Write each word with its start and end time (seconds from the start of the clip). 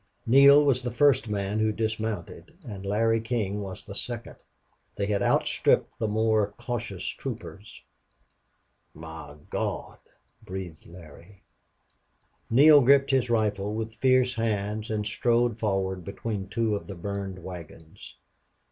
Neale 0.25 0.65
was 0.65 0.81
the 0.81 0.89
first 0.89 1.29
man 1.29 1.59
who 1.59 1.71
dismounted, 1.71 2.55
and 2.67 2.83
Larry 2.87 3.21
King 3.21 3.61
was 3.61 3.85
the 3.85 3.93
second. 3.93 4.37
They 4.95 5.05
had 5.05 5.21
outstripped 5.21 5.99
the 5.99 6.07
more 6.07 6.55
cautious 6.57 7.05
troopers. 7.05 7.83
"My 8.95 9.37
Gawd!" 9.51 9.99
breathed 10.41 10.87
Larry. 10.87 11.43
Neale 12.49 12.81
gripped 12.81 13.11
his 13.11 13.29
rifle 13.29 13.75
with 13.75 13.93
fierce 13.93 14.33
hands 14.33 14.89
and 14.89 15.05
strode 15.05 15.59
forward 15.59 16.03
between 16.03 16.47
two 16.49 16.75
of 16.75 16.87
the 16.87 16.95
burned 16.95 17.37
wagons. 17.37 18.15